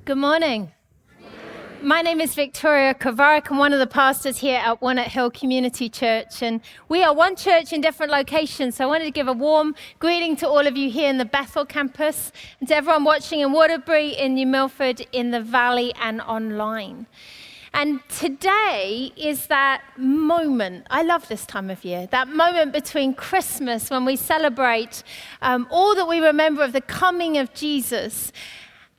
[0.00, 0.72] Good morning.
[1.80, 3.52] My name is Victoria Kovarik.
[3.52, 6.42] I'm one of the pastors here at Walnut Hill Community Church.
[6.42, 8.74] And we are one church in different locations.
[8.76, 11.24] So I wanted to give a warm greeting to all of you here in the
[11.24, 16.20] Bethel campus and to everyone watching in Waterbury, in New Milford, in the Valley, and
[16.22, 17.06] online.
[17.74, 20.86] And today is that moment.
[20.90, 22.06] I love this time of year.
[22.10, 25.02] That moment between Christmas when we celebrate
[25.40, 28.30] um, all that we remember of the coming of Jesus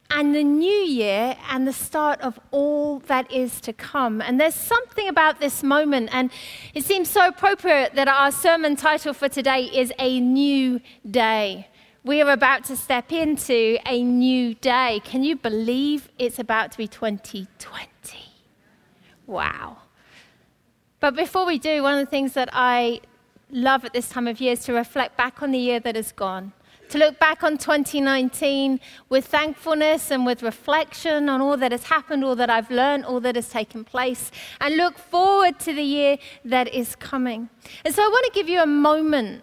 [0.10, 4.21] and the new year and the start of all that is to come.
[4.21, 6.32] And there's something about this moment, and
[6.74, 11.68] it seems so appropriate that our sermon title for today is A New Day.
[12.04, 15.02] We are about to step into a new day.
[15.04, 17.88] Can you believe it's about to be 2020?
[19.25, 19.78] Wow.
[21.00, 23.02] But before we do, one of the things that I
[23.50, 26.11] love at this time of year is to reflect back on the year that has
[26.11, 26.54] gone
[26.93, 28.79] to look back on 2019
[29.10, 33.19] with thankfulness and with reflection on all that has happened, all that I've learned, all
[33.22, 34.30] that has taken place,
[34.61, 37.49] and look forward to the year that is coming.
[37.83, 39.41] And so I want to give you a moment,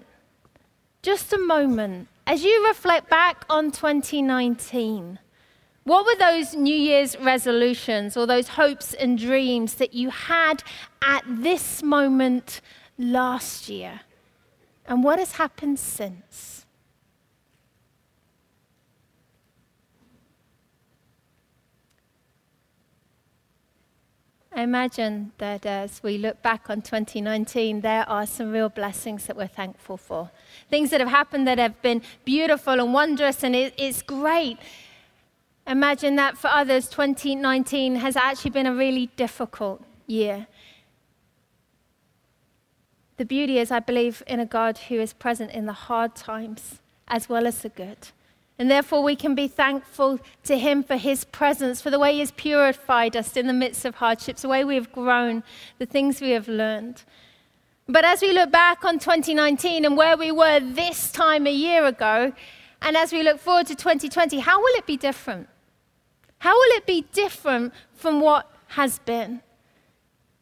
[1.02, 5.18] just a moment, as you reflect back on 2019.
[5.82, 10.62] What were those New Year's resolutions or those hopes and dreams that you had
[11.02, 12.60] at this moment
[12.96, 14.02] last year?
[14.86, 16.59] And what has happened since?
[24.60, 29.34] I imagine that as we look back on 2019, there are some real blessings that
[29.34, 30.30] we're thankful for.
[30.68, 34.58] Things that have happened that have been beautiful and wondrous, and it, it's great.
[35.66, 40.46] Imagine that for others, 2019 has actually been a really difficult year.
[43.16, 46.80] The beauty is, I believe in a God who is present in the hard times
[47.08, 48.08] as well as the good.
[48.60, 52.20] And therefore, we can be thankful to Him for His presence, for the way He
[52.20, 55.42] has purified us in the midst of hardships, the way we have grown,
[55.78, 57.02] the things we have learned.
[57.88, 61.86] But as we look back on 2019 and where we were this time a year
[61.86, 62.34] ago,
[62.82, 65.48] and as we look forward to 2020, how will it be different?
[66.40, 69.40] How will it be different from what has been?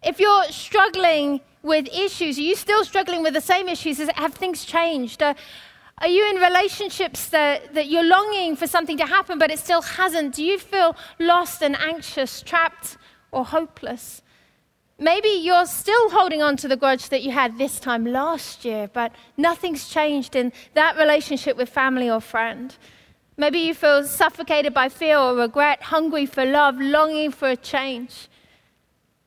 [0.03, 3.99] If you're struggling with issues, are you still struggling with the same issues?
[3.99, 5.23] Have things changed?
[5.23, 5.35] Uh,
[6.01, 9.83] are you in relationships that, that you're longing for something to happen, but it still
[9.83, 10.35] hasn't?
[10.35, 12.97] Do you feel lost and anxious, trapped,
[13.33, 14.23] or hopeless?
[15.01, 18.89] Maybe you're still holding on to the grudge that you had this time last year,
[18.93, 22.77] but nothing's changed in that relationship with family or friend.
[23.37, 28.29] Maybe you feel suffocated by fear or regret, hungry for love, longing for a change.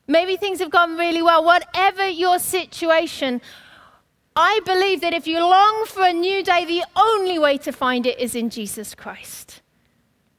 [0.06, 1.42] Maybe things have gone really well.
[1.42, 3.40] Whatever your situation,
[4.34, 8.06] I believe that if you long for a new day, the only way to find
[8.06, 9.60] it is in Jesus Christ.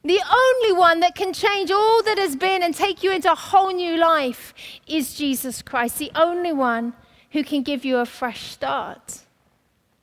[0.02, 3.36] The only one that can change all that has been and take you into a
[3.36, 4.52] whole new life
[4.86, 5.98] is Jesus Christ.
[5.98, 6.92] The only one
[7.30, 9.20] who can give you a fresh start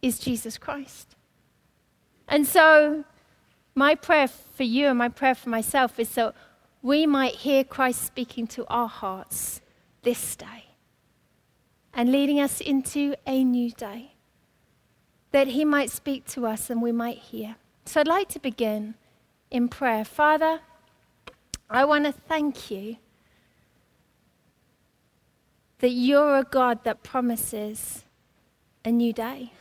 [0.01, 1.15] is Jesus Christ.
[2.27, 3.03] And so,
[3.75, 6.33] my prayer for you and my prayer for myself is that
[6.81, 9.61] we might hear Christ speaking to our hearts
[10.01, 10.70] this day
[11.93, 14.13] and leading us into a new day.
[15.31, 17.55] That He might speak to us and we might hear.
[17.85, 18.95] So I'd like to begin
[19.49, 20.05] in prayer.
[20.05, 20.61] Father,
[21.69, 22.97] I want to thank you
[25.79, 28.03] that you're a God that promises
[28.85, 29.51] a new day.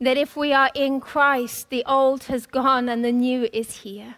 [0.00, 4.16] That if we are in Christ, the old has gone and the new is here.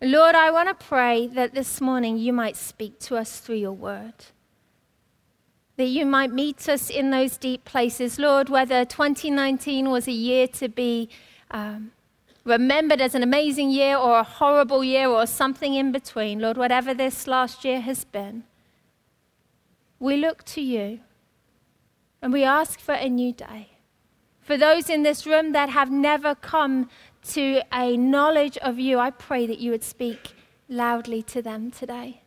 [0.00, 3.72] Lord, I want to pray that this morning you might speak to us through your
[3.72, 4.14] word
[5.78, 8.18] that you might meet us in those deep places.
[8.18, 11.08] Lord, whether 2019 was a year to be
[11.52, 11.92] um,
[12.44, 16.94] remembered as an amazing year or a horrible year or something in between, Lord, whatever
[16.94, 18.42] this last year has been,
[20.00, 20.98] we look to you
[22.20, 23.68] and we ask for a new day.
[24.40, 26.90] For those in this room that have never come
[27.28, 30.32] to a knowledge of you, I pray that you would speak
[30.68, 32.22] loudly to them today.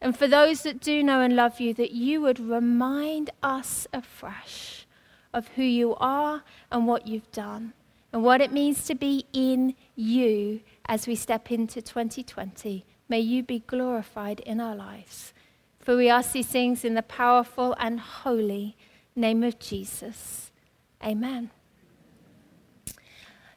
[0.00, 4.86] And for those that do know and love you, that you would remind us afresh
[5.32, 7.72] of who you are and what you've done
[8.12, 12.84] and what it means to be in you as we step into 2020.
[13.08, 15.32] May you be glorified in our lives.
[15.80, 18.76] For we ask these things in the powerful and holy
[19.14, 20.50] name of Jesus.
[21.04, 21.50] Amen.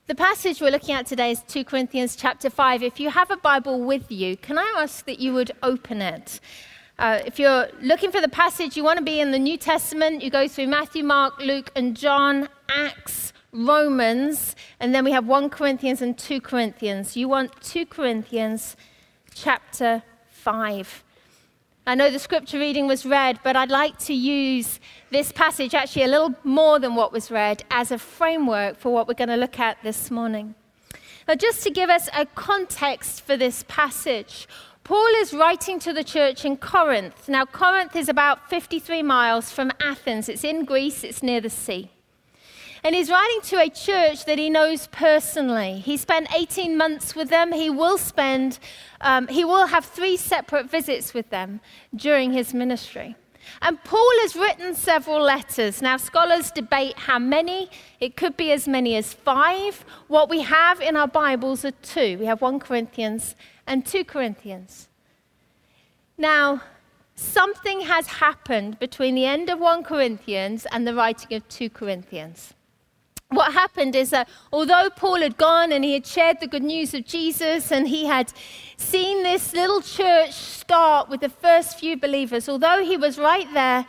[0.10, 2.82] The passage we're looking at today is 2 Corinthians chapter 5.
[2.82, 6.40] If you have a Bible with you, can I ask that you would open it?
[6.98, 10.24] Uh, if you're looking for the passage, you want to be in the New Testament,
[10.24, 15.52] you go through Matthew, Mark, Luke, and John, Acts, Romans, and then we have 1
[15.52, 17.16] Corinthians and 2 Corinthians.
[17.16, 18.76] You want 2 Corinthians
[19.36, 20.02] chapter
[20.32, 21.04] 5.
[21.90, 26.04] I know the scripture reading was read, but I'd like to use this passage, actually
[26.04, 29.36] a little more than what was read, as a framework for what we're going to
[29.36, 30.54] look at this morning.
[31.28, 34.48] Now, just to give us a context for this passage,
[34.84, 37.28] Paul is writing to the church in Corinth.
[37.28, 40.30] Now, Corinth is about 53 miles from Athens.
[40.30, 41.90] It's in Greece, it's near the sea.
[42.84, 45.80] And he's writing to a church that he knows personally.
[45.80, 47.52] He spent 18 months with them.
[47.52, 48.60] He will spend,
[49.02, 51.60] um, he will have three separate visits with them
[51.94, 53.16] during his ministry.
[53.62, 55.82] And Paul has written several letters.
[55.82, 57.70] Now, scholars debate how many.
[58.00, 59.84] It could be as many as five.
[60.08, 62.18] What we have in our Bibles are two.
[62.20, 63.36] We have 1 Corinthians
[63.68, 64.88] and 2 Corinthians.
[66.18, 66.62] Now,
[67.16, 72.54] something has happened between the end of 1 Corinthians and the writing of 2 Corinthians
[73.30, 76.94] what happened is that although Paul had gone and he had shared the good news
[76.94, 78.34] of Jesus and he had
[78.76, 83.86] seen this little church start with the first few believers, although he was right there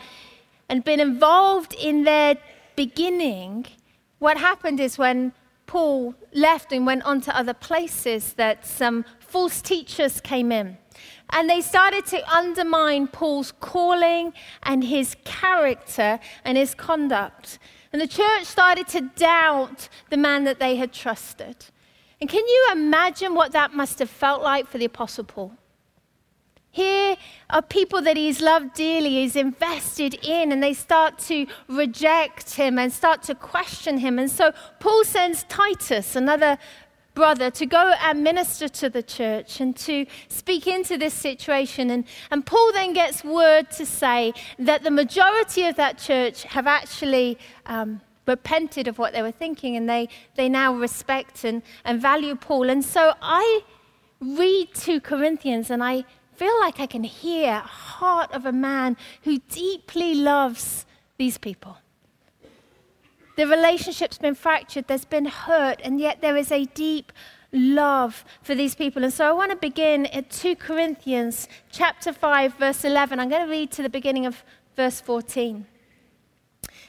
[0.69, 2.37] and been involved in their
[2.77, 3.67] beginning,
[4.19, 5.33] what happened is when
[5.67, 10.77] Paul left and went on to other places, that some false teachers came in.
[11.33, 14.33] And they started to undermine Paul's calling
[14.63, 17.59] and his character and his conduct.
[17.93, 21.57] And the church started to doubt the man that they had trusted.
[22.21, 25.53] And can you imagine what that must have felt like for the Apostle Paul?
[26.73, 27.17] Here
[27.49, 32.79] are people that he's loved dearly, he's invested in, and they start to reject him
[32.79, 34.21] and start to question him.
[34.21, 36.59] And so Paul sends Titus, another
[37.15, 41.91] brother to go and minister to the church and to speak into this situation.
[41.91, 46.67] And, and Paul then gets word to say that the majority of that church have
[46.67, 52.01] actually um, repented of what they were thinking and they, they now respect and, and
[52.01, 52.71] value Paul.
[52.71, 53.63] And so I
[54.21, 56.05] read 2 Corinthians and I
[56.35, 60.87] feel like I can hear heart of a man who deeply loves
[61.19, 61.77] these people.
[63.37, 67.13] The relationship's been fractured, there's been hurt, and yet there is a deep
[67.53, 69.03] love for these people.
[69.03, 73.19] And so I want to begin at 2 Corinthians chapter 5 verse 11.
[73.19, 74.45] I'm going to read to the beginning of
[74.77, 75.67] verse 14.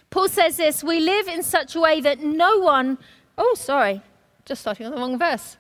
[0.10, 2.98] Paul says this, we live in such a way that no one
[3.38, 4.02] Oh, sorry.
[4.46, 5.58] Just starting on the wrong verse.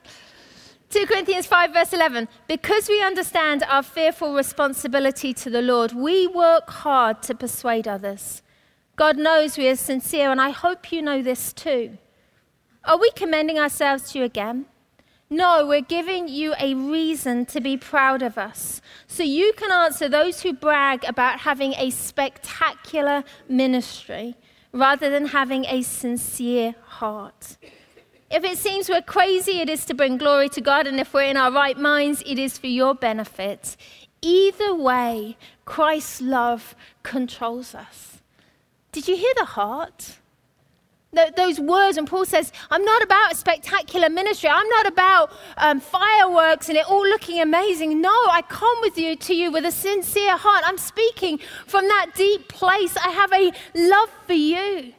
[0.91, 2.27] 2 Corinthians 5, verse 11.
[2.47, 8.43] Because we understand our fearful responsibility to the Lord, we work hard to persuade others.
[9.01, 11.97] God knows we are sincere, and I hope you know this too.
[12.85, 14.67] Are we commending ourselves to you again?
[15.27, 18.79] No, we're giving you a reason to be proud of us.
[19.07, 24.35] So you can answer those who brag about having a spectacular ministry
[24.71, 27.57] rather than having a sincere heart.
[28.29, 31.23] If it seems we're crazy, it is to bring glory to God, and if we're
[31.23, 33.77] in our right minds, it is for your benefit.
[34.21, 38.20] Either way, Christ's love controls us.
[38.91, 40.17] Did you hear the heart?
[41.35, 44.49] those words, and Paul says, I'm not about a spectacular ministry.
[44.49, 48.01] I'm not about um, fireworks and it all looking amazing.
[48.01, 50.63] No, I come with you to you with a sincere heart.
[50.65, 52.95] I'm speaking from that deep place.
[52.97, 54.93] I have a love for you.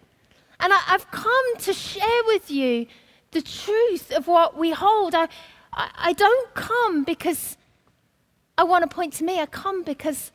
[0.60, 2.86] And I, have come to share with you
[3.32, 5.14] the truth of what we hold.
[5.14, 5.28] I,
[5.72, 7.56] I, I don't come because
[8.56, 10.30] I want to point to me, I come because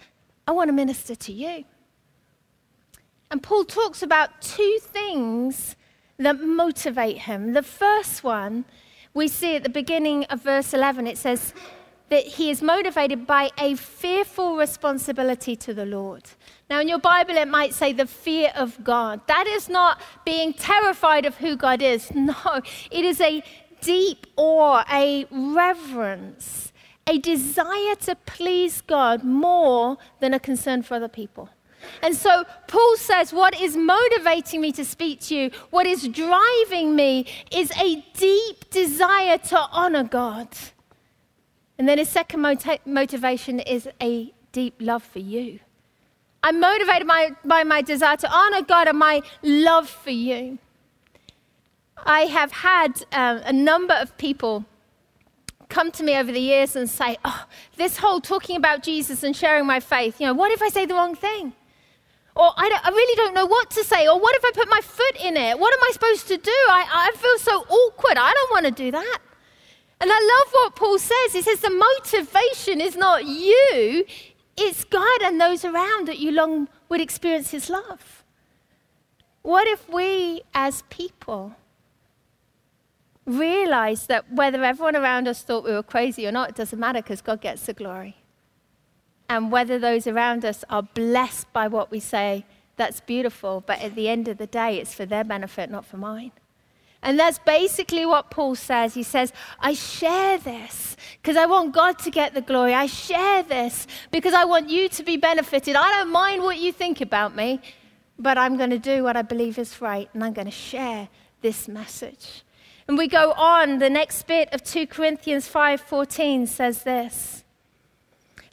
[0.48, 1.66] I want to minister to you.
[3.30, 5.76] And Paul talks about two things
[6.18, 7.54] that motivate him.
[7.54, 8.66] The first one,
[9.14, 11.54] we see at the beginning of verse 11, it says
[12.10, 16.24] that he is motivated by a fearful responsibility to the Lord.
[16.70, 19.22] Now, in your Bible, it might say the fear of God.
[19.28, 22.12] That is not being terrified of who God is.
[22.16, 23.44] No, it is a
[23.82, 26.72] deep awe, a reverence,
[27.06, 31.50] a desire to please God more than a concern for other people.
[32.02, 36.96] And so Paul says, What is motivating me to speak to you, what is driving
[36.96, 40.48] me, is a deep desire to honor God.
[41.78, 42.42] And then his second
[42.86, 45.60] motivation is a deep love for you.
[46.44, 50.60] I'm motivated by, by my desire to honor God and my love for you.
[52.06, 54.66] I have had uh, a number of people
[55.70, 59.36] come to me over the years and say, Oh, this whole talking about Jesus and
[59.36, 61.54] sharing my faith, you know, what if I say the wrong thing?
[62.38, 64.08] Or I, I, really don't know what to say.
[64.08, 65.58] Or what if I put my foot in it?
[65.58, 66.52] What am I supposed to do?
[66.70, 68.16] I, I feel so awkward.
[68.16, 69.20] I don't want to do that.
[70.00, 71.34] And I love what Paul says.
[71.34, 74.06] He says the motivation is not you,
[74.56, 78.24] it's God and those around that you long would experience his love.
[79.42, 81.56] What if we as people
[83.26, 87.02] realize that whether everyone around us thought we were crazy or not, it doesn't matter
[87.02, 88.16] because God gets the glory.
[89.30, 92.46] And whether those around us are blessed by what we say,
[92.78, 93.64] that's beautiful.
[93.66, 96.32] But at the end of the day, it's for their benefit, not for mine.
[97.02, 98.94] And that's basically what Paul says.
[98.94, 102.74] He says, I share this because I want God to get the glory.
[102.74, 105.76] I share this because I want you to be benefited.
[105.76, 107.62] I don't mind what you think about me,
[108.18, 111.08] but I'm going to do what I believe is right and I'm going to share
[111.42, 112.44] this message.
[112.88, 117.44] And we go on, the next bit of 2 Corinthians 5:14 says this.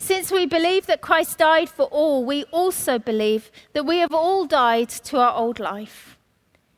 [0.05, 4.45] Since we believe that Christ died for all, we also believe that we have all
[4.45, 6.19] died to our old life.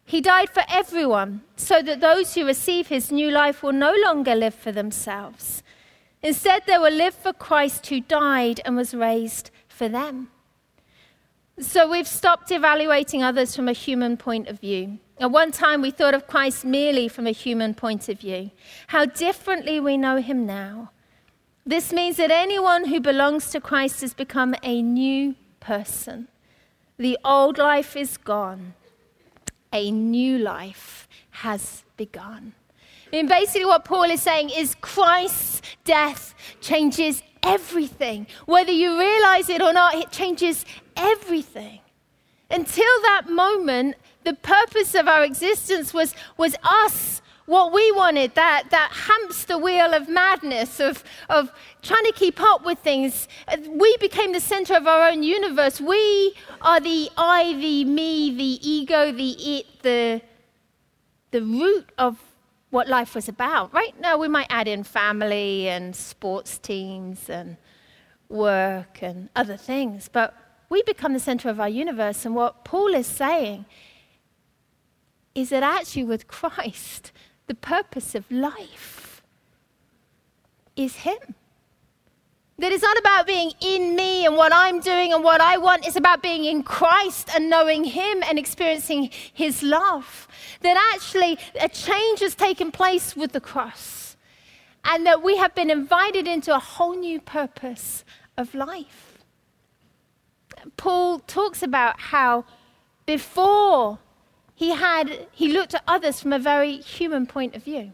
[0.05, 4.37] He died for everyone, so that those who receive his new life will no longer
[4.37, 5.65] live for themselves.
[6.23, 10.29] Instead, they will live for Christ who died and was raised for them.
[11.59, 15.01] So we've stopped evaluating others from a human point of view.
[15.19, 18.53] At one time, we thought of Christ merely from a human point of view.
[18.87, 20.93] How differently we know him now.
[21.69, 26.29] This means that anyone who belongs to Christ has become a new person.
[26.97, 28.75] The old life is gone,
[29.73, 32.55] a new life has begun.
[33.13, 38.29] And basically, what Paul is saying is Christ's death changes everything.
[38.47, 40.65] Whether you realize it or not, it changes
[40.97, 41.81] everything.
[42.49, 48.65] Until that moment, the purpose of our existence was, was us, what we wanted, that,
[48.71, 53.29] that hamster wheel of madness, of, of trying to keep up with things.
[53.69, 55.81] We became the center of our own universe.
[55.81, 60.23] We are the I, the me, the ego, the it, the,
[61.31, 62.21] the root of
[62.71, 63.73] what life was about.
[63.73, 67.57] Right now, we might add in family and sports teams and
[68.29, 70.35] work and other things, but
[70.69, 72.27] we become the center of our universe.
[72.27, 73.67] And what Paul is saying
[75.37, 77.13] is that actually, with Christ,
[77.47, 79.23] the purpose of life
[80.77, 81.35] is Him.
[82.59, 85.87] That it's not about being in me and what I'm doing and what I want.
[85.87, 90.27] It's about being in Christ and knowing Him and experiencing His love.
[90.63, 94.17] That actually a change has taken place with the cross.
[94.85, 98.05] And that we have been invited into a whole new purpose
[98.37, 99.19] of life.
[100.77, 102.45] Paul talks about how
[103.05, 103.99] before
[104.57, 107.93] he had he looked at others from a very human point of view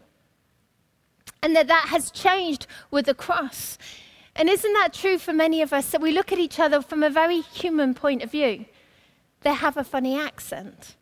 [1.43, 3.77] and that that has changed with the cross
[4.35, 7.03] and isn't that true for many of us that we look at each other from
[7.03, 8.65] a very human point of view
[9.41, 10.95] they have a funny accent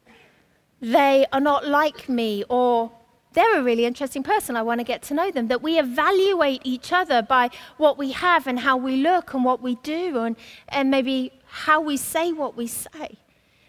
[0.82, 2.92] they are not like me or
[3.34, 4.56] they're a really interesting person.
[4.56, 5.48] I want to get to know them.
[5.48, 9.62] That we evaluate each other by what we have and how we look and what
[9.62, 10.36] we do and,
[10.68, 13.18] and maybe how we say what we say.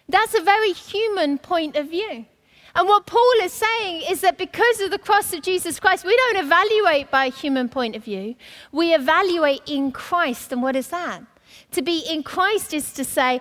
[0.09, 2.27] That's a very human point of view.
[2.75, 6.17] And what Paul is saying is that because of the cross of Jesus Christ, we
[6.17, 8.35] don't evaluate by a human point of view.
[8.73, 10.53] We evaluate in Christ.
[10.53, 11.23] And what is that?
[11.73, 13.41] To be in Christ is to say,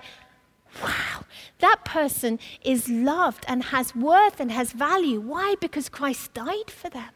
[0.82, 1.24] wow,
[1.60, 5.20] that person is loved and has worth and has value.
[5.20, 5.54] Why?
[5.60, 7.10] Because Christ died for them.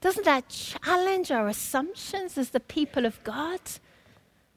[0.00, 3.60] Doesn't that challenge our assumptions as the people of God?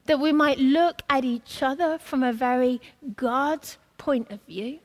[0.06, 2.80] That we might look at each other from a very
[3.16, 3.60] God
[3.98, 4.80] point of view.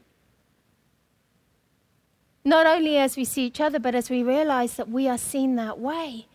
[2.45, 5.55] Not only as we see each other, but as we realize that we are seen
[5.55, 6.27] that way,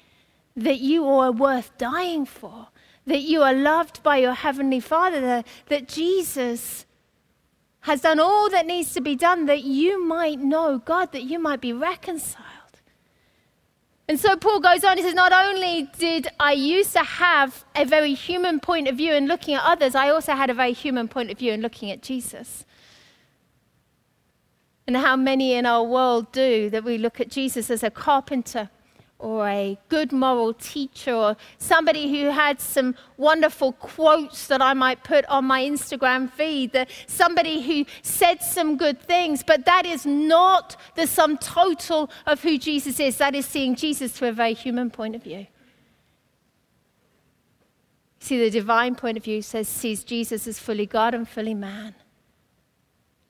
[0.55, 2.69] that you are worth dying for,
[3.07, 6.87] that you are loved by your Heavenly Father, that, that Jesus
[7.81, 11.39] has done all that needs to be done that you might know God, that you
[11.39, 12.54] might be reconciled.
[14.07, 17.85] And so Paul goes on, he says, Not only did I used to have a
[17.85, 21.09] very human point of view in looking at others, I also had a very human
[21.09, 22.67] point of view in looking at Jesus.
[24.87, 28.69] And how many in our world do that we look at Jesus as a carpenter
[29.19, 35.05] or a good moral teacher or somebody who had some wonderful quotes that I might
[35.05, 40.05] put on my Instagram feed, that somebody who said some good things, but that is
[40.05, 43.17] not the sum total of who Jesus is.
[43.19, 45.47] That is seeing Jesus through a very human point of view.
[48.19, 51.95] See, the divine point of view says sees Jesus as fully God and fully man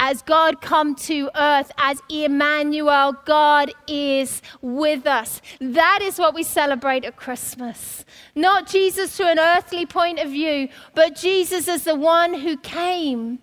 [0.06, 5.40] as God come to earth, as Emmanuel, God is with us.
[5.62, 8.04] That is what we celebrate at Christmas.
[8.34, 13.38] Not Jesus through an earthly point of view, but Jesus as the one who came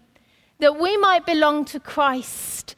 [0.59, 2.75] that we might belong to Christ,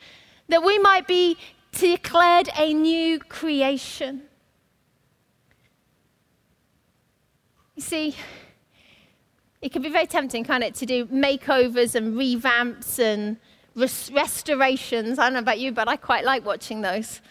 [0.47, 1.35] that we might be
[1.73, 4.21] declared a new creation.
[7.75, 8.15] You see,
[9.61, 13.35] it can be very tempting, can't it, to do makeovers and revamps and
[13.75, 15.19] res- restorations.
[15.19, 17.21] I don't know about you, but I quite like watching those.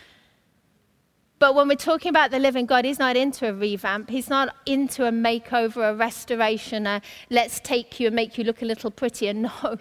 [1.39, 4.11] But when we're talking about the living God, He's not into a revamp.
[4.11, 8.63] He's not into a makeover, a restoration, a let's take you and make you look
[8.63, 9.35] a little prettier.
[9.43, 9.77] No,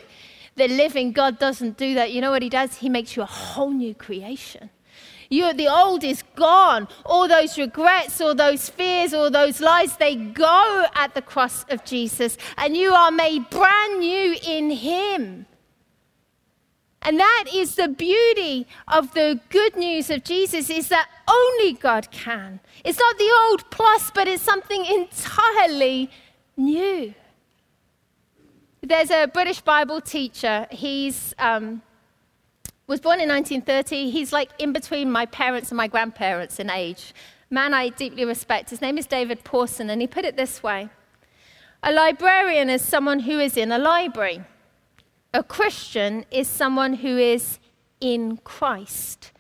[0.55, 2.11] the living God doesn't do that.
[2.11, 2.77] You know what He does?
[2.77, 4.69] He makes you a whole new creation.
[5.29, 6.89] You, the old is gone.
[7.05, 11.85] All those regrets, all those fears, all those lies, they go at the cross of
[11.85, 15.45] Jesus, and you are made brand new in Him.
[17.03, 22.11] And that is the beauty of the good news of Jesus is that only God
[22.11, 22.59] can.
[22.83, 26.11] It's not the old plus, but it's something entirely
[26.55, 27.13] new.
[28.81, 30.67] There's a British Bible teacher.
[30.69, 31.81] He's um,
[32.87, 34.11] was born in 1930.
[34.11, 37.13] He's like in between my parents and my grandparents in age.
[37.49, 38.69] Man I deeply respect.
[38.69, 40.89] His name is David Pawson, and he put it this way
[41.81, 44.43] A librarian is someone who is in a library.
[45.33, 47.59] A Christian is someone who is
[48.01, 49.31] in Christ.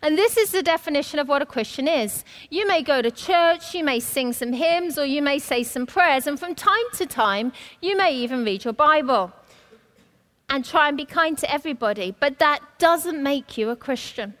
[0.00, 2.24] And this is the definition of what a Christian is.
[2.50, 5.86] You may go to church, you may sing some hymns, or you may say some
[5.86, 9.32] prayers, and from time to time, you may even read your Bible
[10.48, 12.14] and try and be kind to everybody.
[12.18, 14.34] But that doesn't make you a Christian.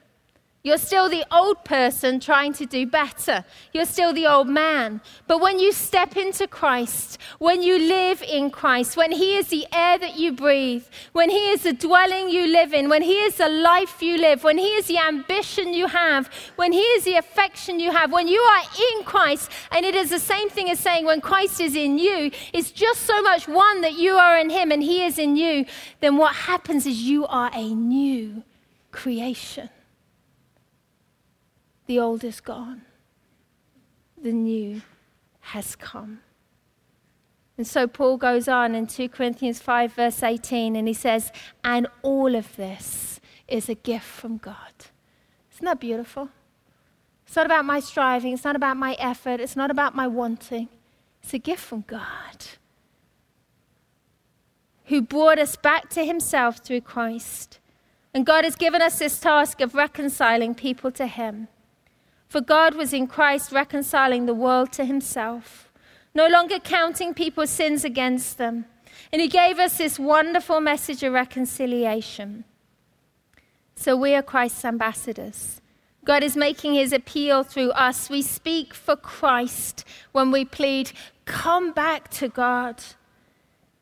[0.64, 3.44] You're still the old person trying to do better.
[3.72, 5.00] You're still the old man.
[5.26, 9.66] But when you step into Christ, when you live in Christ, when He is the
[9.72, 13.38] air that you breathe, when He is the dwelling you live in, when He is
[13.38, 17.14] the life you live, when He is the ambition you have, when He is the
[17.14, 20.78] affection you have, when you are in Christ, and it is the same thing as
[20.78, 24.48] saying when Christ is in you, it's just so much one that you are in
[24.48, 25.66] Him and He is in you,
[25.98, 28.44] then what happens is you are a new
[28.92, 29.68] creation.
[31.92, 32.86] The old is gone,
[34.16, 34.80] the new
[35.40, 36.20] has come.
[37.58, 41.30] And so Paul goes on in 2 Corinthians 5, verse 18, and he says,
[41.62, 44.72] And all of this is a gift from God.
[45.52, 46.30] Isn't that beautiful?
[47.26, 50.70] It's not about my striving, it's not about my effort, it's not about my wanting.
[51.22, 52.46] It's a gift from God
[54.86, 57.58] who brought us back to himself through Christ.
[58.14, 61.48] And God has given us this task of reconciling people to him.
[62.32, 65.70] For God was in Christ reconciling the world to himself,
[66.14, 68.64] no longer counting people's sins against them.
[69.12, 72.44] And he gave us this wonderful message of reconciliation.
[73.76, 75.60] So we are Christ's ambassadors.
[76.06, 78.08] God is making his appeal through us.
[78.08, 80.92] We speak for Christ when we plead,
[81.26, 82.82] Come back to God.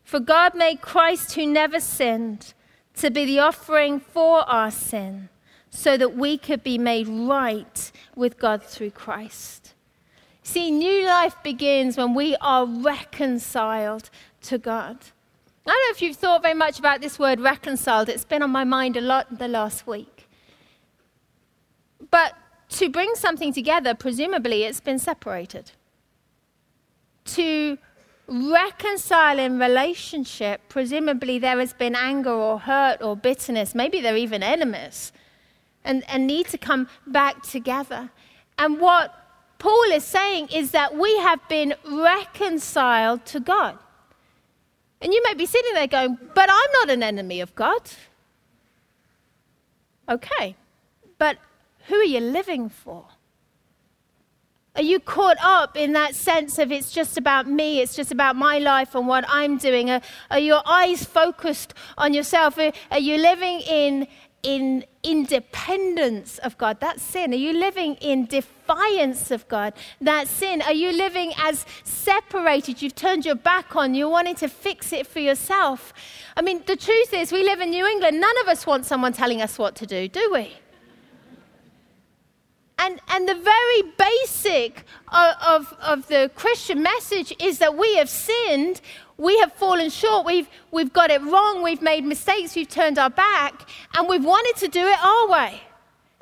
[0.02, 2.52] For God made Christ, who never sinned,
[2.96, 5.28] to be the offering for our sin
[5.70, 9.74] so that we could be made right with God through Christ.
[10.42, 14.11] See, new life begins when we are reconciled
[14.42, 14.98] to God.
[15.66, 18.09] I don't know if you've thought very much about this word reconciled.
[18.09, 20.28] It's been on my mind a lot the last week.
[22.11, 22.35] But
[22.70, 25.70] to bring something together, presumably it's been separated.
[27.26, 27.78] To
[28.26, 33.74] reconcile in relationship, presumably there has been anger or hurt or bitterness.
[33.74, 35.12] Maybe they're even enemies
[35.84, 38.10] and, and need to come back together.
[38.58, 39.14] And what
[39.58, 43.78] Paul is saying is that we have been reconciled to God.
[45.00, 47.82] And you may be sitting there going, But I'm not an enemy of God.
[50.08, 50.56] Okay,
[51.18, 51.38] but
[51.86, 53.06] who are you living for?
[54.76, 58.36] Are you caught up in that sense of it's just about me, it's just about
[58.36, 59.90] my life and what I'm doing?
[59.90, 62.56] Are, are your eyes focused on yourself?
[62.58, 64.06] Are, are you living in
[64.42, 66.79] in independence of God?
[66.81, 67.33] That's sin.
[67.33, 69.74] Are you living in defiance of God?
[70.00, 70.62] That's sin.
[70.62, 72.83] Are you living as separated?
[72.83, 75.92] You've turned your back on, you're wanting to fix it for yourself.
[76.37, 78.20] I mean, the truth is, we live in New England.
[78.20, 80.53] None of us want someone telling us what to do, do we?
[82.81, 88.09] And, and the very basic of, of, of the Christian message is that we have
[88.09, 88.81] sinned,
[89.20, 93.11] we have fallen short, we've, we've got it wrong, we've made mistakes, we've turned our
[93.11, 95.61] back, and we've wanted to do it our way.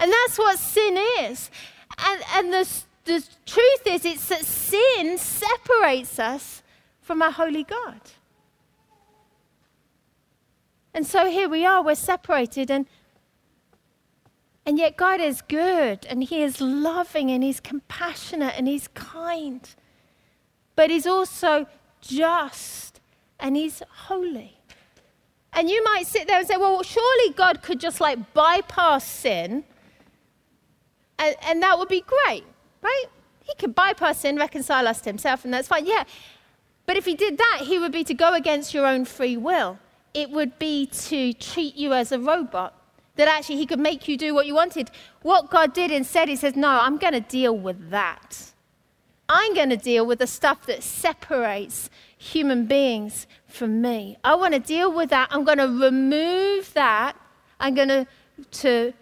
[0.00, 1.50] And that's what sin is.
[1.98, 2.68] And, and the,
[3.04, 6.62] the truth is, it's that sin separates us
[7.00, 8.00] from our holy God.
[10.92, 12.86] And so here we are, we're separated, and
[14.66, 19.66] and yet, God is good and He is loving and He's compassionate and He's kind.
[20.76, 21.66] But He's also
[22.00, 23.00] just
[23.38, 24.54] and He's holy.
[25.52, 29.64] And you might sit there and say, well, surely God could just like bypass sin
[31.18, 32.44] and, and that would be great,
[32.82, 33.04] right?
[33.42, 35.86] He could bypass sin, reconcile us to Himself, and that's fine.
[35.86, 36.04] Yeah.
[36.86, 39.78] But if He did that, He would be to go against your own free will.
[40.14, 42.74] it would be to treat you as a robot,
[43.16, 44.90] that actually he could make you do what you wanted.
[45.22, 48.47] What God did instead, he says, No, I'm going to deal with that.
[49.28, 54.16] I'm going to deal with the stuff that separates human beings from me.
[54.24, 55.28] I want to deal with that.
[55.30, 57.14] I'm going to remove that.
[57.60, 58.06] I'm going to,
[58.50, 58.94] to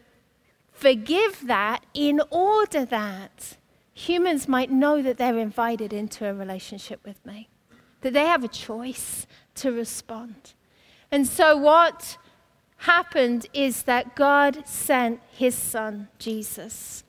[0.73, 3.57] forgive that in order that
[3.95, 7.49] humans might know that they're invited into a relationship with me,
[8.01, 10.55] that they have a choice to respond.
[11.11, 12.19] And so, what
[12.79, 17.05] happened is that God sent his son, Jesus.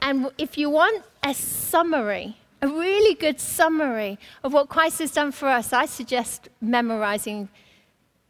[0.00, 5.32] And if you want a summary, a really good summary of what Christ has done
[5.32, 7.48] for us, I suggest memorizing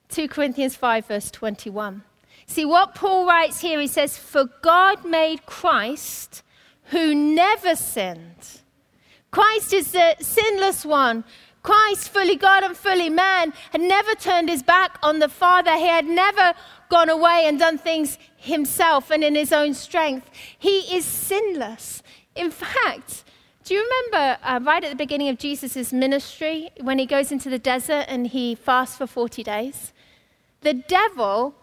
[0.08, 2.02] 2 Corinthians 5, verse 21.
[2.46, 6.42] See, what Paul writes here, he says, For God made Christ
[6.84, 8.62] who never sinned.
[9.30, 11.24] Christ is the sinless one.
[11.62, 15.74] Christ, fully God and fully man, had never turned his back on the Father.
[15.76, 16.54] He had never
[16.88, 20.30] gone away and done things himself and in his own strength.
[20.58, 22.02] He is sinless.
[22.34, 23.24] In fact,
[23.64, 27.50] do you remember uh, right at the beginning of Jesus' ministry when he goes into
[27.50, 29.92] the desert and he fasts for 40 days?
[30.62, 31.54] The devil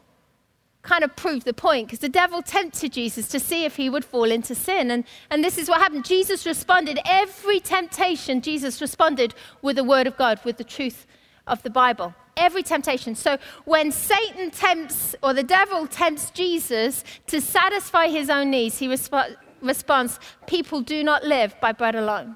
[0.84, 4.06] kind of proved the point because the devil tempted Jesus to see if he would
[4.06, 4.92] fall into sin.
[4.92, 6.06] And, and this is what happened.
[6.06, 9.34] Jesus responded, every temptation, Jesus responded
[9.64, 11.08] with the word of God, with the truth
[11.48, 12.14] of the Bible.
[12.38, 13.16] Every temptation.
[13.16, 18.88] So when Satan tempts, or the devil tempts Jesus to satisfy his own needs, he
[18.88, 22.36] resp- responds, People do not live by bread alone.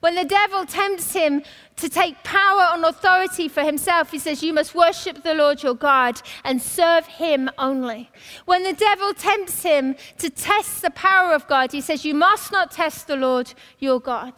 [0.00, 1.42] When the devil tempts him
[1.76, 5.74] to take power and authority for himself, he says, You must worship the Lord your
[5.74, 8.10] God and serve him only.
[8.46, 12.50] When the devil tempts him to test the power of God, he says, You must
[12.50, 14.32] not test the Lord your God.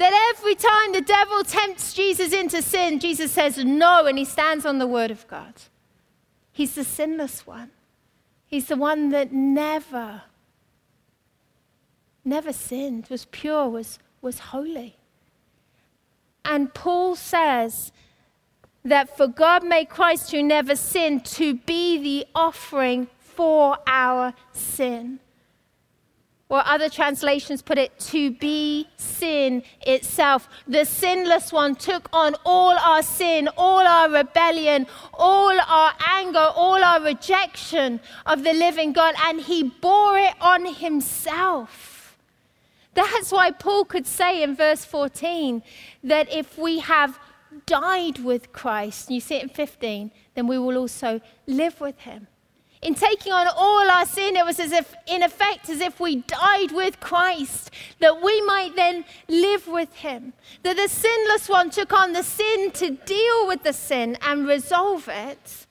[0.00, 4.64] That every time the devil tempts Jesus into sin, Jesus says no, and he stands
[4.64, 5.52] on the word of God.
[6.50, 7.70] He's the sinless one.
[8.46, 10.22] He's the one that never,
[12.24, 14.96] never sinned, was pure, was was holy.
[16.44, 17.92] And Paul says
[18.84, 25.20] that for God made Christ who never sinned to be the offering for our sin.
[26.50, 30.48] Or other translations put it to be sin itself.
[30.66, 36.82] The sinless one took on all our sin, all our rebellion, all our anger, all
[36.82, 42.18] our rejection of the living God, and he bore it on himself.
[42.94, 45.62] That's why Paul could say in verse 14
[46.02, 47.20] that if we have
[47.66, 52.26] died with Christ, you see it in 15, then we will also live with him.
[52.82, 56.16] In taking on all our sin, it was as if, in effect, as if we
[56.16, 60.32] died with Christ, that we might then live with him.
[60.62, 65.08] That the sinless one took on the sin to deal with the sin and resolve
[65.08, 65.66] it.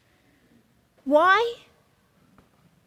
[1.03, 1.55] Why?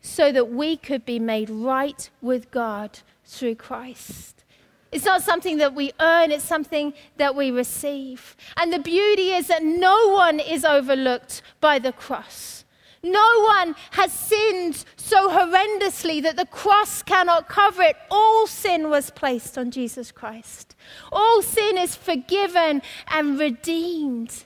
[0.00, 4.44] So that we could be made right with God through Christ.
[4.92, 8.36] It's not something that we earn, it's something that we receive.
[8.56, 12.61] And the beauty is that no one is overlooked by the cross.
[13.02, 17.96] No one has sinned so horrendously that the cross cannot cover it.
[18.10, 20.76] All sin was placed on Jesus Christ.
[21.10, 24.44] All sin is forgiven and redeemed.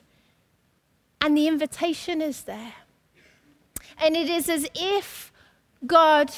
[1.21, 2.73] And the invitation is there.
[3.99, 5.31] And it is as if
[5.85, 6.31] God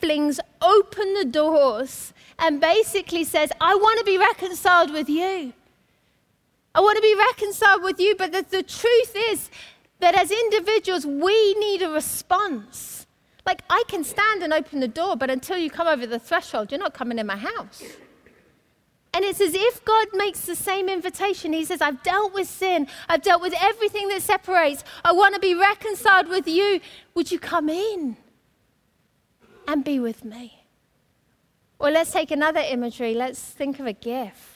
[0.00, 5.52] flings open the doors and basically says, I want to be reconciled with you.
[6.74, 8.14] I want to be reconciled with you.
[8.16, 9.50] But the, the truth is
[10.00, 13.06] that as individuals, we need a response.
[13.44, 16.70] Like, I can stand and open the door, but until you come over the threshold,
[16.70, 17.82] you're not coming in my house.
[19.14, 21.52] And it's as if God makes the same invitation.
[21.52, 22.86] He says, I've dealt with sin.
[23.08, 24.84] I've dealt with everything that separates.
[25.04, 26.80] I want to be reconciled with you.
[27.14, 28.16] Would you come in?
[29.66, 30.64] and be with me.
[31.78, 33.14] Or let's take another imagery.
[33.14, 34.55] Let's think of a gift.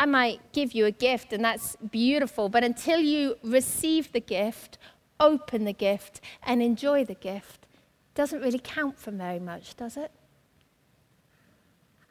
[0.00, 4.78] I might give you a gift, and that's beautiful, but until you receive the gift,
[5.20, 7.66] open the gift, and enjoy the gift,
[8.14, 10.10] doesn't really count for very much, does it?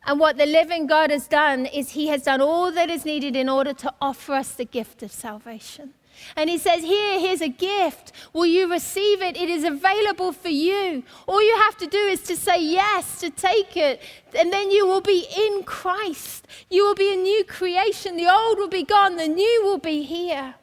[0.05, 3.35] And what the living God has done is He has done all that is needed
[3.35, 5.95] in order to offer us the gift of salvation.
[6.35, 8.11] And he says, Here, here's a gift.
[8.33, 9.37] Will you receive it?
[9.37, 11.03] It is available for you.
[11.27, 14.01] All you have to do is to say yes, to take it.
[14.37, 16.47] And then you will be in Christ.
[16.69, 18.17] You will be a new creation.
[18.17, 20.55] The old will be gone, the new will be here.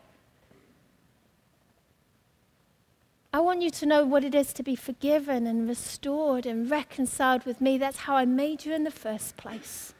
[3.36, 7.44] I want you to know what it is to be forgiven and restored and reconciled
[7.44, 7.76] with me.
[7.76, 9.92] That's how I made you in the first place.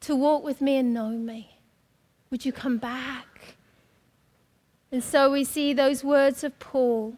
[0.00, 1.58] To walk with me and know me.
[2.30, 3.56] Would you come back?
[4.94, 7.16] And so we see those words of Paul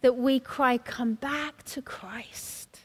[0.00, 2.80] that we cry, Come back to Christ.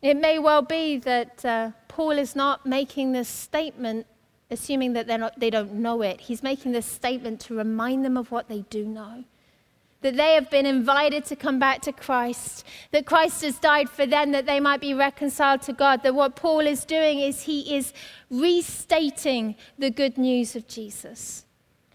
[0.00, 4.06] It may well be that uh, Paul is not making this statement
[4.50, 6.18] assuming that not, they don't know it.
[6.18, 9.24] He's making this statement to remind them of what they do know.
[10.02, 14.04] That they have been invited to come back to Christ, that Christ has died for
[14.04, 16.02] them, that they might be reconciled to God.
[16.02, 17.92] That what Paul is doing is he is
[18.30, 21.44] restating the good news of Jesus.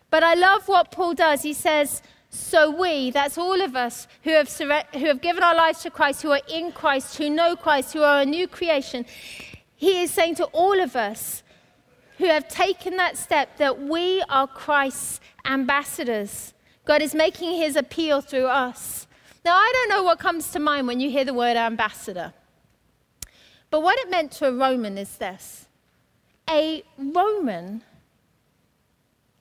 [0.10, 1.42] But I love what Paul does.
[1.44, 4.52] He says, so we, that's all of us who have,
[4.94, 8.04] who have given our lives to Christ, who are in Christ, who know Christ, who
[8.04, 9.06] are a new creation,
[9.76, 11.44] he is saying to all of us
[12.18, 16.54] who have taken that step that we are Christ's ambassadors.
[16.88, 19.08] God is making his appeal through us.
[19.44, 22.34] Now, I don't know what comes to mind when you hear the word ambassador,
[23.70, 25.68] but what it meant to a Roman is this
[26.50, 27.84] a Roman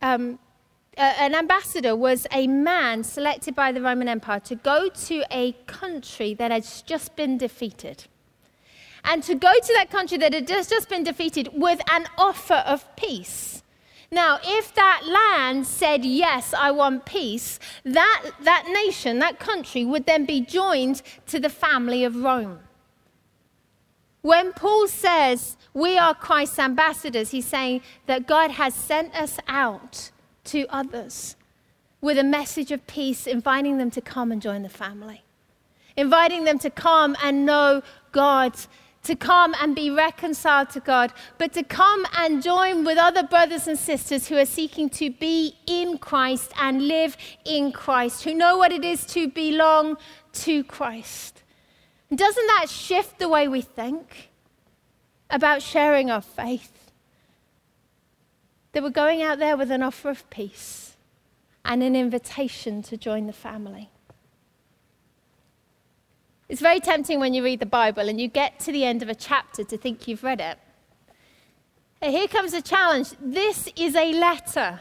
[0.02, 0.38] um,
[0.96, 6.32] an ambassador was a man selected by the Roman Empire to go to a country
[6.34, 8.04] that had just been defeated.
[9.04, 12.84] And to go to that country that had just been defeated with an offer of
[12.96, 13.62] peace.
[14.10, 20.06] Now, if that land said, Yes, I want peace, that, that nation, that country would
[20.06, 22.60] then be joined to the family of Rome.
[24.22, 30.10] When Paul says we are Christ's ambassadors, he's saying that God has sent us out
[30.44, 31.36] to others
[32.00, 35.22] with a message of peace, inviting them to come and join the family,
[35.96, 38.54] inviting them to come and know God,
[39.06, 43.68] to come and be reconciled to God, but to come and join with other brothers
[43.68, 48.58] and sisters who are seeking to be in Christ and live in Christ, who know
[48.58, 49.96] what it is to belong
[50.32, 51.44] to Christ.
[52.12, 54.30] Doesn't that shift the way we think
[55.30, 56.90] about sharing our faith?
[58.72, 60.96] They were going out there with an offer of peace
[61.64, 63.90] and an invitation to join the family.
[66.48, 69.08] It's very tempting when you read the Bible and you get to the end of
[69.08, 70.58] a chapter to think you've read it.
[72.00, 73.08] And here comes a challenge.
[73.20, 74.80] This is a letter.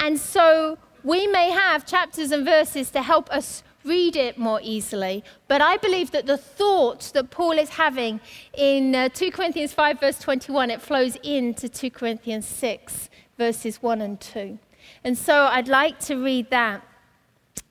[0.00, 5.24] And so we may have chapters and verses to help us read it more easily.
[5.46, 8.20] But I believe that the thought that Paul is having
[8.56, 14.00] in uh, 2 Corinthians 5, verse 21, it flows into 2 Corinthians 6, verses 1
[14.00, 14.58] and 2.
[15.04, 16.86] And so I'd like to read that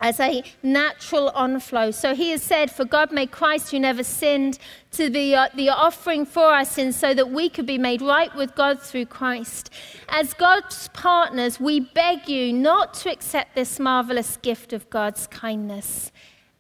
[0.02, 1.94] as a natural onflow.
[1.94, 4.58] So he has said, For God made Christ, who never sinned,
[4.94, 8.34] to be uh, the offering for our sins so that we could be made right
[8.36, 9.70] with God through Christ.
[10.10, 16.12] As God's partners, we beg you not to accept this marvelous gift of God's kindness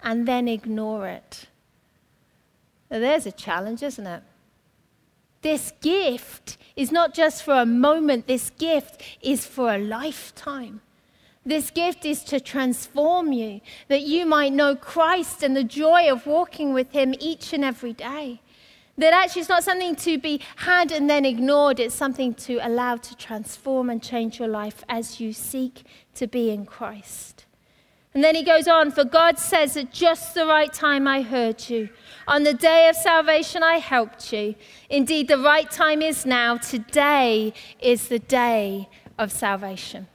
[0.04, 1.48] and then ignore it.
[2.90, 4.24] there's a challenge, isn't it?
[5.42, 10.82] This gift is not just for a moment, this gift is for a lifetime.
[11.46, 16.28] This gift is to transform you, that you might know Christ and the joy of
[16.28, 18.42] walking with Him each and every day.
[18.98, 22.98] That actually it's not something to be had and then ignored, it's something to allow
[22.98, 25.84] to transform and change your life as you seek
[26.16, 27.46] to be in Christ.
[28.14, 31.70] And then he goes on, for God says, At just the right time I heard
[31.70, 31.90] you.
[32.28, 34.56] On the day of salvation I helped you.
[34.90, 36.58] Indeed, the right time is now.
[36.58, 40.08] Today is the day of salvation.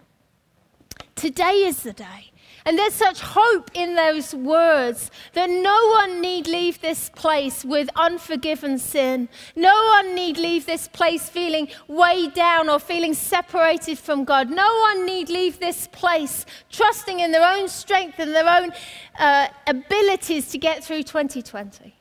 [1.16, 2.30] Today is the day.
[2.66, 7.88] And there's such hope in those words that no one need leave this place with
[7.94, 9.28] unforgiven sin.
[9.54, 14.50] No one need leave this place feeling weighed down or feeling separated from God.
[14.50, 18.72] No one need leave this place trusting in their own strength and their own
[19.16, 21.94] uh, abilities to get through 2020.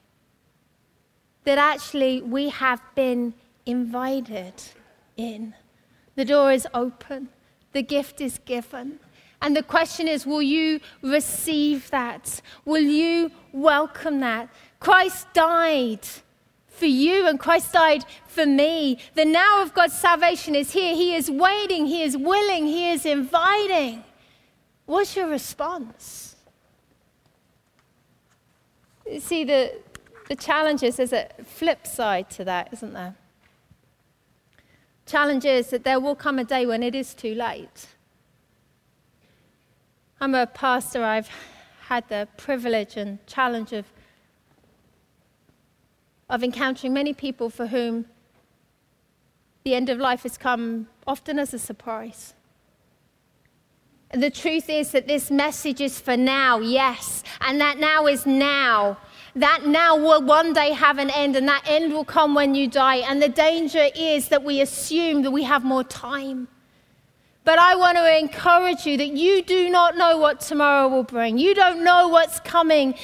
[1.44, 3.36] That actually we have been
[3.68, 4.56] invited
[5.16, 5.54] in.
[6.16, 7.30] The door is open,
[7.76, 9.00] the gift is given.
[9.42, 12.42] And the question is will you receive that?
[12.64, 14.50] Will you welcome that?
[14.80, 16.08] Christ died
[16.68, 18.98] for you, and Christ died for me.
[19.16, 20.96] The now of God's salvation is here.
[20.96, 24.06] He is waiting, He is willing, He is inviting.
[24.86, 26.38] What's your response?
[29.06, 29.74] You see, the,
[30.30, 33.16] the challenge is there's a flip side to that, isn't there?
[35.06, 37.88] Challenge is that there will come a day when it is too late.
[40.20, 41.04] I'm a pastor.
[41.04, 41.30] I've
[41.88, 43.86] had the privilege and challenge of,
[46.30, 48.06] of encountering many people for whom
[49.64, 52.34] the end of life has come often as a surprise.
[54.12, 58.26] And the truth is that this message is for now, yes, and that now is
[58.26, 58.98] now.
[59.36, 62.68] That now will one day have an end, and that end will come when you
[62.68, 62.98] die.
[62.98, 66.48] And the danger is that we assume that we have more time
[67.46, 71.38] But I want to encourage you that you do not know what tomorrow will bring.
[71.38, 72.96] You don't know what's coming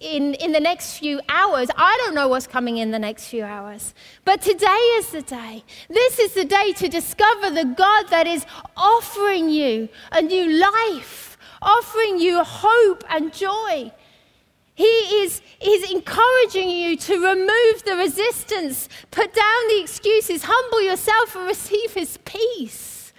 [0.00, 1.68] in, in the next few hours.
[1.76, 3.94] I don't know what's coming in the next few hours.
[4.24, 5.64] But today is the day.
[5.88, 11.36] This is the day to discover the God that is offering you a new life,
[11.60, 13.92] offering you hope and joy.
[14.78, 21.34] He is, is encouraging you to remove the resistance, put down the excuses, humble yourself,
[21.34, 23.12] and receive His peace.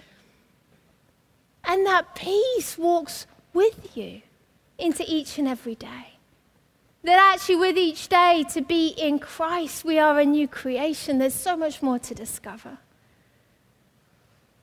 [1.62, 4.22] And that peace walks with you
[4.78, 6.14] into each and every day.
[7.04, 11.18] That actually, with each day, to be in Christ, we are a new creation.
[11.18, 12.78] There's so much more to discover.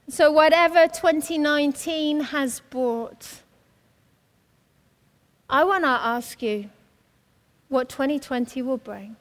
[0.09, 3.43] So, whatever 2019 has brought,
[5.47, 6.71] I want to ask you
[7.69, 9.15] what 2020 will bring.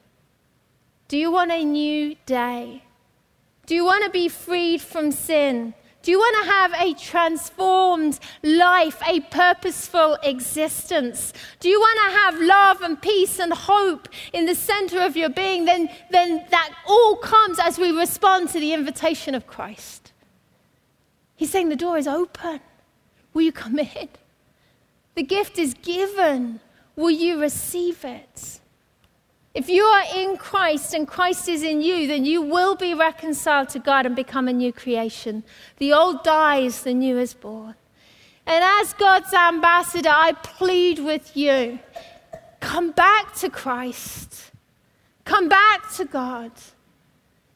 [1.07, 2.83] Do you want a new day?
[3.65, 5.73] Do you want to be freed from sin?
[6.01, 11.33] Do you want to have a transformed life, a purposeful existence?
[11.59, 15.29] Do you want to have love and peace and hope in the center of your
[15.29, 15.65] being?
[15.65, 20.13] Then, then that all comes as we respond to the invitation of Christ.
[21.35, 22.61] He's saying the door is open.
[23.33, 24.07] Will you come in?
[25.15, 26.61] The gift is given.
[26.97, 28.59] Will you receive it?
[29.53, 33.69] If you are in Christ and Christ is in you, then you will be reconciled
[33.69, 35.43] to God and become a new creation.
[35.77, 37.75] The old dies, the new is born.
[38.45, 41.79] And as God's ambassador, I plead with you
[42.59, 44.51] come back to Christ,
[45.23, 46.51] come back to God.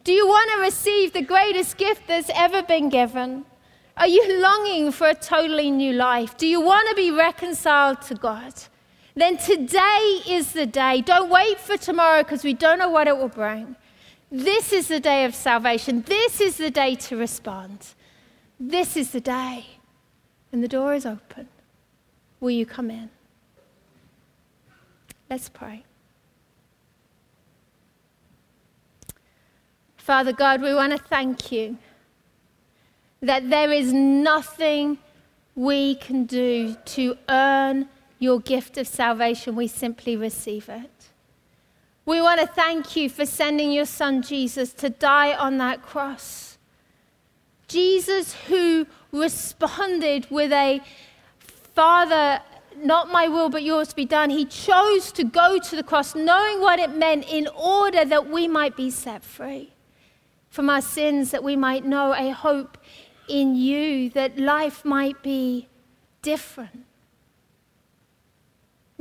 [0.03, 3.45] Do you want to receive the greatest gift that's ever been given?
[3.97, 6.37] Are you longing for a totally new life?
[6.37, 8.53] Do you want to be reconciled to God?
[9.15, 11.01] Then today is the day.
[11.01, 13.75] Don't wait for tomorrow because we don't know what it will bring.
[14.31, 16.03] This is the day of salvation.
[16.07, 17.87] This is the day to respond.
[18.59, 19.65] This is the day.
[20.51, 21.49] And the door is open.
[22.39, 23.09] Will you come in?
[25.29, 25.83] Let's pray.
[29.97, 31.77] Father God, we want to thank you
[33.21, 34.97] that there is nothing
[35.55, 37.87] we can do to earn
[38.21, 40.91] your gift of salvation, we simply receive it.
[42.05, 46.59] We want to thank you for sending your son Jesus to die on that cross.
[47.67, 50.81] Jesus, who responded with a
[51.73, 52.41] Father,
[52.77, 54.29] not my will, but yours be done.
[54.29, 58.47] He chose to go to the cross, knowing what it meant, in order that we
[58.47, 59.73] might be set free
[60.51, 62.77] from our sins, that we might know a hope
[63.27, 65.69] in you, that life might be
[66.21, 66.85] different.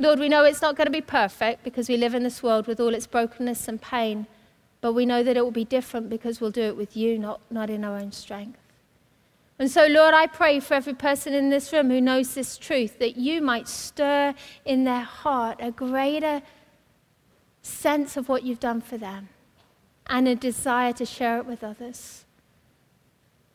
[0.01, 2.65] Lord, we know it's not going to be perfect because we live in this world
[2.65, 4.25] with all its brokenness and pain,
[4.81, 7.39] but we know that it will be different because we'll do it with you, not,
[7.51, 8.57] not in our own strength.
[9.59, 12.97] And so, Lord, I pray for every person in this room who knows this truth
[12.97, 14.33] that you might stir
[14.65, 16.41] in their heart a greater
[17.61, 19.29] sense of what you've done for them
[20.07, 22.25] and a desire to share it with others.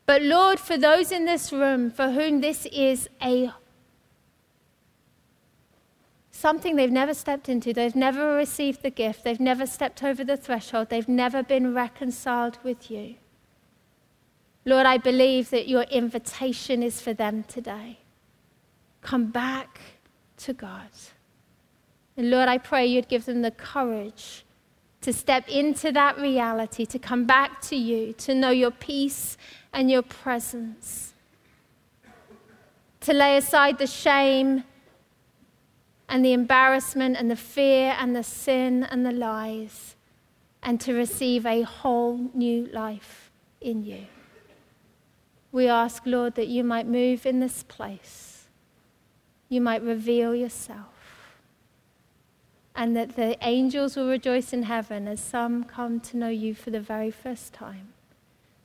[0.05, 3.51] But, Lord, for those in this room for whom this is a
[6.37, 7.73] something they've never stepped into.
[7.73, 9.23] They've never received the gift.
[9.23, 10.89] They've never stepped over the threshold.
[10.89, 13.15] They've never been reconciled with you.
[14.63, 17.99] Lord, I believe that your invitation is for them today.
[19.01, 19.79] Come back
[20.37, 20.91] to God.
[22.15, 24.45] And Lord, I pray you'd give them the courage
[25.01, 29.37] to step into that reality, to come back to you, to know your peace
[29.73, 31.13] and your presence,
[32.99, 34.63] to lay aside the shame
[36.09, 39.95] and the embarrassment and the fear and the sin and the lies,
[40.63, 44.05] and to receive a whole new life in you.
[45.51, 48.47] We ask, Lord, that you might move in this place,
[49.49, 51.33] you might reveal yourself,
[52.75, 56.69] and that the angels will rejoice in heaven as some come to know you for
[56.69, 57.93] the very first time.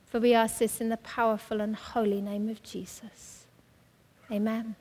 [0.05, 3.47] For we ask this in the powerful and holy name of Jesus.
[4.31, 4.75] Amen.